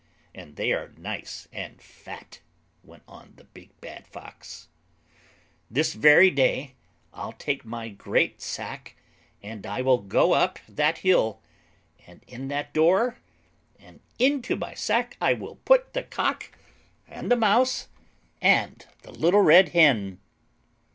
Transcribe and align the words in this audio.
"And 0.33 0.55
they 0.55 0.71
are 0.71 0.95
nice 0.97 1.47
and 1.53 1.79
fat," 1.79 2.39
went 2.83 3.03
on 3.07 3.33
the 3.35 3.43
big 3.43 3.69
bad 3.81 4.07
Fox. 4.07 4.67
"This 5.69 5.93
very 5.93 6.31
day, 6.31 6.73
I'll 7.13 7.33
take 7.33 7.63
my 7.65 7.89
great 7.89 8.41
sack, 8.41 8.95
and 9.43 9.63
I 9.63 9.83
will 9.83 9.99
go 9.99 10.33
up 10.33 10.57
that 10.67 10.97
hill, 11.05 11.39
and 12.07 12.23
in 12.25 12.45
at 12.45 12.49
that 12.49 12.73
door, 12.73 13.19
and 13.79 13.99
into 14.17 14.55
my 14.55 14.73
sack 14.73 15.17
I 15.21 15.33
will 15.33 15.57
put 15.57 15.93
the 15.93 16.01
Cock, 16.01 16.51
and 17.07 17.29
the 17.29 17.35
Mouse, 17.37 17.87
and 18.41 18.83
the 19.03 19.11
little 19.11 19.41
Red 19.41 19.69
Hen." 19.69 20.17